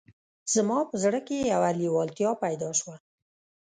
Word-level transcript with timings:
زما 0.53 0.79
په 0.89 0.95
زړه 1.03 1.19
کې 1.27 1.37
یوه 1.53 1.69
لېوالتیا 1.79 2.31
پیدا 2.43 2.69
شوه 2.79 2.95